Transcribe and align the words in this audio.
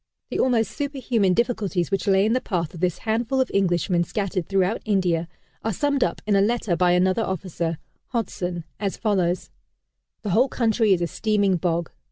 The 0.31 0.39
almost 0.39 0.71
superhuman 0.71 1.35
difficulties 1.35 1.91
which 1.91 2.07
lay 2.07 2.25
in 2.25 2.33
the 2.33 2.41
path 2.41 2.73
of 2.73 2.79
this 2.79 2.97
handful 2.97 3.39
of 3.39 3.51
Englishmen 3.53 4.03
scattered 4.03 4.47
throughout 4.49 4.81
India, 4.83 5.27
are 5.63 5.71
summed 5.71 6.03
up 6.03 6.23
in 6.25 6.35
a 6.35 6.41
letter 6.41 6.75
by 6.75 6.93
another 6.93 7.21
officer, 7.21 7.77
Hodson, 8.07 8.63
as 8.79 8.97
follows: 8.97 9.51
"The 10.23 10.31
whole 10.31 10.49
country 10.49 10.91
is 10.93 11.03
a 11.03 11.07
steaming 11.07 11.57
bog. 11.57 11.91